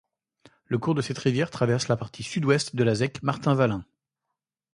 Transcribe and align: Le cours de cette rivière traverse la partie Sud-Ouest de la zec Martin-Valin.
Le 0.65 0.79
cours 0.79 0.95
de 0.95 1.01
cette 1.03 1.19
rivière 1.19 1.51
traverse 1.51 1.87
la 1.87 1.95
partie 1.95 2.23
Sud-Ouest 2.23 2.75
de 2.75 2.83
la 2.83 2.95
zec 2.95 3.21
Martin-Valin. 3.21 3.85